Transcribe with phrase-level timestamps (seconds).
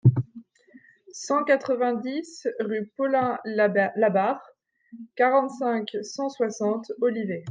[1.13, 4.41] cent quatre-vingt-dix rue Paulin Labarre,
[5.15, 7.39] quarante-cinq, cent soixante, Olivet